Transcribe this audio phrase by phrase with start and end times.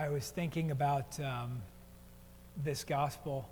[0.00, 1.60] I was thinking about um,
[2.64, 3.46] this gospel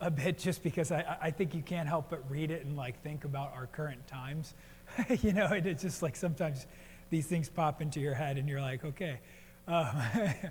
[0.00, 3.00] a bit just because I, I think you can't help but read it and like
[3.04, 4.54] think about our current times.
[5.22, 6.66] you know, and it's just like sometimes
[7.10, 9.20] these things pop into your head and you're like, okay.
[9.68, 10.02] Um,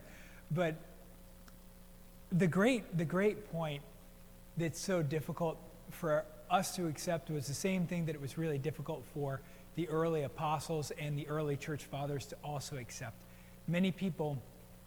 [0.52, 0.76] but
[2.32, 3.82] the great, the great point
[4.56, 5.58] that's so difficult
[5.90, 9.42] for us to accept was the same thing that it was really difficult for
[9.76, 13.18] the early apostles and the early church fathers to also accept.
[13.68, 14.42] Many people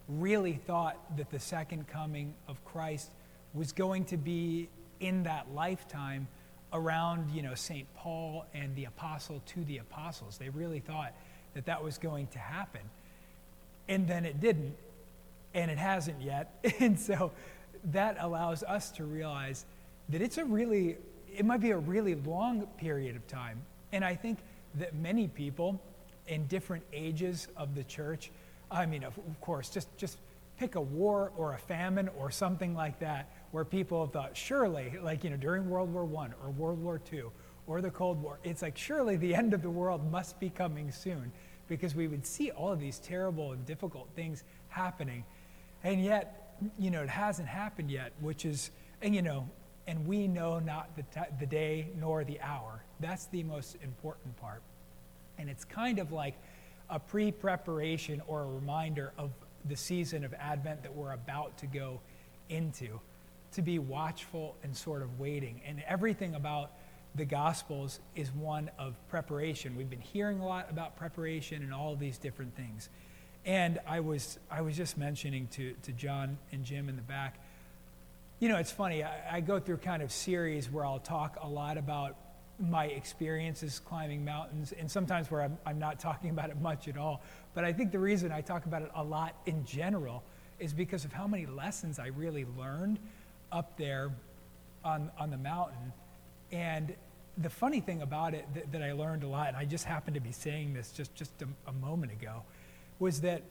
[0.07, 3.11] really thought that the second coming of Christ
[3.53, 6.27] was going to be in that lifetime
[6.71, 7.91] around, you know, St.
[7.93, 10.37] Paul and the apostle to the apostles.
[10.37, 11.13] They really thought
[11.53, 12.81] that that was going to happen.
[13.87, 14.75] And then it didn't,
[15.53, 16.53] and it hasn't yet.
[16.79, 17.31] And so
[17.91, 19.65] that allows us to realize
[20.09, 20.97] that it's a really,
[21.33, 23.61] it might be a really long period of time.
[23.91, 24.39] And I think
[24.75, 25.79] that many people
[26.27, 28.31] in different ages of the church,
[28.71, 30.17] I mean, of, of course, just, just
[30.57, 35.23] pick a war or a famine or something like that where people thought, surely, like,
[35.23, 37.23] you know, during World War I or World War II
[37.67, 40.91] or the Cold War, it's like, surely the end of the world must be coming
[40.91, 41.31] soon
[41.67, 45.23] because we would see all of these terrible and difficult things happening.
[45.83, 49.49] And yet, you know, it hasn't happened yet, which is, and you know,
[49.87, 52.83] and we know not the, t- the day nor the hour.
[52.99, 54.61] That's the most important part.
[55.37, 56.35] And it's kind of like
[56.89, 59.31] a pre preparation or a reminder of
[59.65, 61.99] the season of Advent that we're about to go
[62.49, 62.99] into,
[63.53, 65.61] to be watchful and sort of waiting.
[65.65, 66.71] And everything about
[67.15, 69.75] the Gospels is one of preparation.
[69.75, 72.89] We've been hearing a lot about preparation and all these different things.
[73.45, 77.39] And I was, I was just mentioning to, to John and Jim in the back,
[78.39, 81.47] you know, it's funny, I, I go through kind of series where I'll talk a
[81.47, 82.17] lot about
[82.59, 86.97] my experiences climbing mountains, and sometimes where I'm, I'm not talking about it much at
[86.97, 87.21] all.
[87.53, 90.23] But I think the reason I talk about it a lot in general
[90.59, 92.99] is because of how many lessons I really learned
[93.51, 94.11] up there
[94.85, 95.93] on, on the mountain.
[96.51, 96.93] And
[97.37, 100.15] the funny thing about it that, that I learned a lot, and I just happened
[100.15, 102.43] to be saying this just, just a, a moment ago,
[102.99, 103.41] was that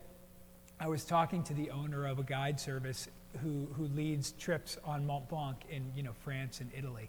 [0.78, 3.08] I was talking to the owner of a guide service
[3.42, 7.08] who, who leads trips on Mont Blanc in you know, France and Italy.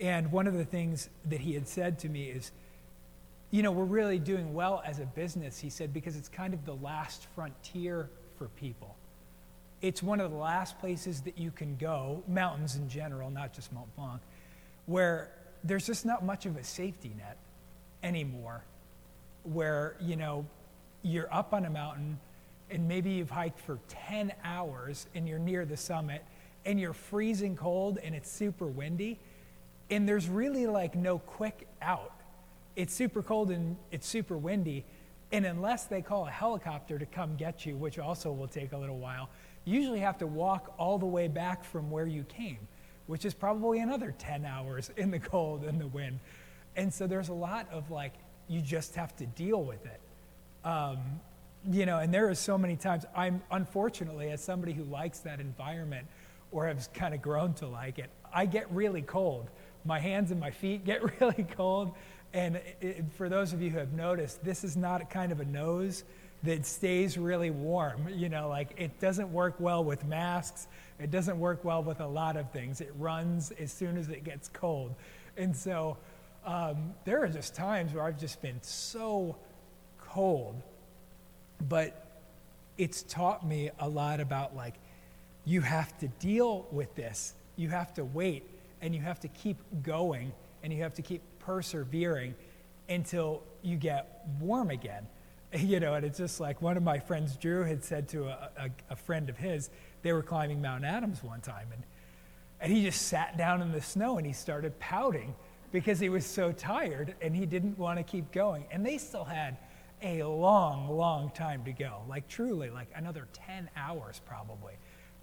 [0.00, 2.52] And one of the things that he had said to me is,
[3.50, 6.64] you know, we're really doing well as a business, he said, because it's kind of
[6.64, 8.08] the last frontier
[8.38, 8.96] for people.
[9.82, 13.72] It's one of the last places that you can go, mountains in general, not just
[13.72, 14.20] Mont Blanc,
[14.86, 15.30] where
[15.64, 17.36] there's just not much of a safety net
[18.02, 18.62] anymore.
[19.42, 20.46] Where, you know,
[21.02, 22.18] you're up on a mountain
[22.70, 26.24] and maybe you've hiked for 10 hours and you're near the summit
[26.64, 29.18] and you're freezing cold and it's super windy
[29.90, 32.12] and there's really like no quick out.
[32.76, 34.84] It's super cold and it's super windy.
[35.32, 38.78] And unless they call a helicopter to come get you, which also will take a
[38.78, 39.28] little while,
[39.64, 42.58] you usually have to walk all the way back from where you came,
[43.06, 46.20] which is probably another 10 hours in the cold and the wind.
[46.76, 48.14] And so there's a lot of like,
[48.48, 50.00] you just have to deal with it.
[50.64, 50.98] Um,
[51.70, 55.40] you know, and there are so many times, I'm unfortunately, as somebody who likes that
[55.40, 56.06] environment
[56.52, 59.50] or has kind of grown to like it, I get really cold
[59.84, 61.92] my hands and my feet get really cold.
[62.32, 65.44] And it, for those of you who have noticed, this is not kind of a
[65.44, 66.04] nose
[66.42, 68.08] that stays really warm.
[68.08, 70.68] You know, like it doesn't work well with masks.
[70.98, 72.80] It doesn't work well with a lot of things.
[72.80, 74.94] It runs as soon as it gets cold.
[75.36, 75.96] And so
[76.44, 79.36] um, there are just times where I've just been so
[79.98, 80.62] cold.
[81.68, 82.06] But
[82.78, 84.74] it's taught me a lot about like,
[85.44, 87.34] you have to deal with this.
[87.56, 88.44] You have to wait
[88.82, 90.32] and you have to keep going
[90.62, 92.34] and you have to keep persevering
[92.88, 95.06] until you get warm again.
[95.52, 98.50] You know, and it's just like one of my friends, Drew, had said to a,
[98.56, 99.68] a, a friend of his,
[100.02, 101.82] they were climbing Mount Adams one time, and,
[102.60, 105.34] and he just sat down in the snow and he started pouting
[105.72, 108.64] because he was so tired and he didn't want to keep going.
[108.70, 109.56] And they still had
[110.02, 114.74] a long, long time to go, like truly, like another 10 hours probably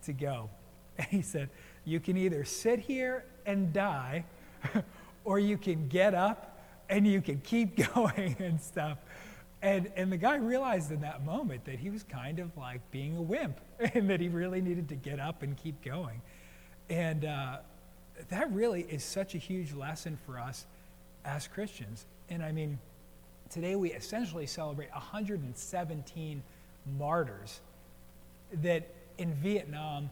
[0.04, 0.50] to go.
[0.98, 1.50] And he said,
[1.88, 4.26] You can either sit here and die,
[5.24, 8.98] or you can get up and you can keep going and stuff.
[9.62, 13.16] And, and the guy realized in that moment that he was kind of like being
[13.16, 13.62] a wimp
[13.94, 16.22] and that he really needed to get up and keep going.
[16.90, 17.60] And uh,
[18.28, 20.66] that really is such a huge lesson for us
[21.24, 22.06] as Christians.
[22.30, 22.80] And I mean,
[23.50, 26.44] today we essentially celebrate 117
[26.98, 27.62] martyrs
[28.62, 30.10] that in Vietnam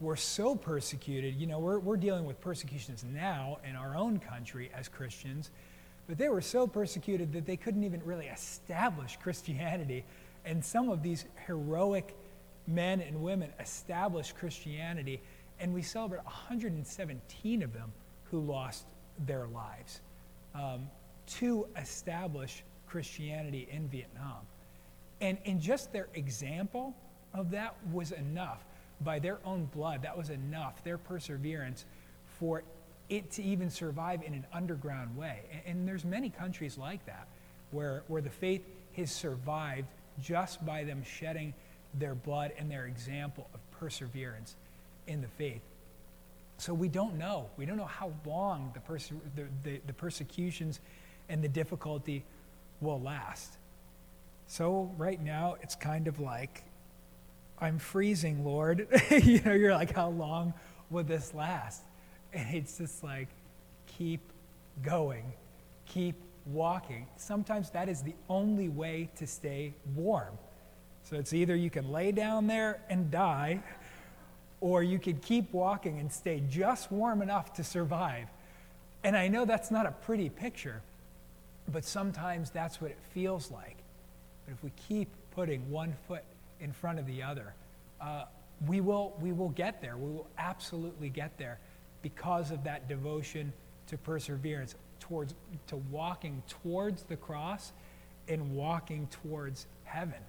[0.00, 1.36] were so persecuted.
[1.36, 5.50] You know, we're, we're dealing with persecutions now in our own country as Christians,
[6.06, 10.04] but they were so persecuted that they couldn't even really establish Christianity.
[10.44, 12.14] And some of these heroic
[12.66, 15.20] men and women established Christianity,
[15.60, 17.92] and we celebrate 117 of them
[18.30, 18.86] who lost
[19.26, 20.00] their lives
[20.54, 20.88] um,
[21.26, 24.46] to establish Christianity in Vietnam.
[25.20, 26.94] And, and just their example
[27.32, 28.64] of that was enough.
[29.04, 31.84] By their own blood, that was enough, their perseverance,
[32.38, 32.62] for
[33.08, 35.40] it to even survive in an underground way.
[35.52, 37.28] And, and there's many countries like that
[37.70, 38.62] where, where the faith
[38.96, 39.88] has survived
[40.20, 41.52] just by them shedding
[41.98, 44.56] their blood and their example of perseverance
[45.06, 45.60] in the faith.
[46.58, 47.50] So we don't know.
[47.56, 50.80] We don't know how long the, perse- the, the, the persecutions
[51.28, 52.24] and the difficulty
[52.80, 53.58] will last.
[54.46, 56.62] So right now, it's kind of like,
[57.58, 58.86] I'm freezing, Lord.
[59.10, 60.54] you know, you're like, how long
[60.90, 61.82] will this last?
[62.32, 63.28] And it's just like,
[63.86, 64.20] keep
[64.82, 65.32] going,
[65.86, 66.16] keep
[66.46, 67.06] walking.
[67.16, 70.36] Sometimes that is the only way to stay warm.
[71.04, 73.62] So it's either you can lay down there and die,
[74.60, 78.28] or you could keep walking and stay just warm enough to survive.
[79.02, 80.80] And I know that's not a pretty picture,
[81.70, 83.76] but sometimes that's what it feels like.
[84.46, 86.24] But if we keep putting one foot
[86.64, 87.54] in front of the other,
[88.00, 88.24] uh,
[88.66, 89.96] we, will, we will get there.
[89.96, 91.58] We will absolutely get there
[92.02, 93.52] because of that devotion
[93.88, 95.34] to perseverance, towards,
[95.66, 97.72] to walking towards the cross
[98.28, 100.20] and walking towards heaven.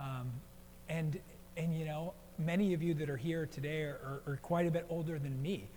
[0.00, 0.32] Um,
[0.88, 1.18] and,
[1.56, 4.70] and, you know, many of you that are here today are, are, are quite a
[4.70, 5.68] bit older than me.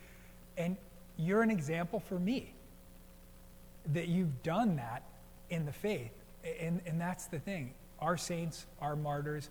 [0.57, 0.77] And
[1.17, 2.53] you're an example for me
[3.93, 5.03] that you've done that
[5.51, 6.11] in the faith.
[6.59, 7.73] And, and that's the thing.
[7.99, 9.49] Our saints, our martyrs,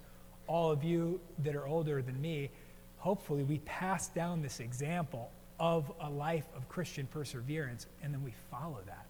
[0.50, 2.50] all of you that are older than me,
[2.96, 5.30] hopefully we pass down this example
[5.60, 9.06] of a life of Christian perseverance, and then we follow that.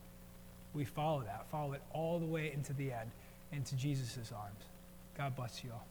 [0.75, 3.11] We follow that, follow it all the way into the end,
[3.53, 4.65] into Jesus' arms.
[5.17, 5.87] God bless you all.